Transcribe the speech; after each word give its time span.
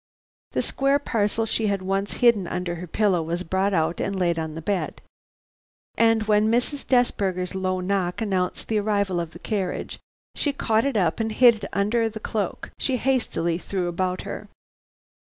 The 0.53 0.63
square 0.63 0.97
parcel 0.97 1.45
she 1.45 1.67
had 1.67 1.83
once 1.83 2.13
hidden 2.25 2.47
under 2.47 2.73
her 2.77 2.87
pillow 2.87 3.21
was 3.21 3.43
brought 3.43 3.71
out 3.71 3.99
and 4.01 4.15
laid 4.17 4.39
on 4.39 4.55
the 4.55 4.61
bed, 4.63 4.99
and 5.95 6.23
when 6.23 6.49
Mrs. 6.49 6.87
Desberger's 6.87 7.53
low 7.53 7.81
knock 7.81 8.19
announced 8.19 8.67
the 8.67 8.79
arrival 8.79 9.19
of 9.19 9.29
the 9.29 9.37
carriage, 9.37 9.99
she 10.33 10.53
caught 10.53 10.85
it 10.85 10.97
up 10.97 11.19
and 11.19 11.31
hid 11.33 11.65
it 11.65 11.69
under 11.71 12.09
the 12.09 12.19
cloak 12.19 12.71
she 12.79 12.97
hastily 12.97 13.59
threw 13.59 13.87
about 13.87 14.21
her. 14.23 14.47